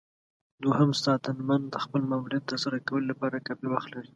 [0.63, 4.09] دوهم ساتنمن د خپل ماموریت ترسره کولو لپاره کافي وخت لري.